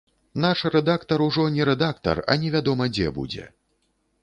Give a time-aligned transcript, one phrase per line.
[0.45, 3.49] Наш рэдактар ужо не рэдактар, а невядома дзе будзе.